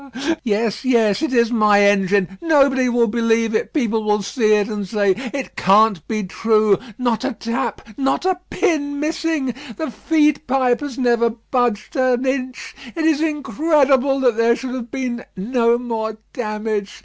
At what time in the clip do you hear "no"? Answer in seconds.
15.37-15.77